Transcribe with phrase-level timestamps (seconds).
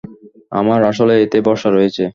[0.51, 2.03] আমার আসলেই এতে ভরসা রয়েছে।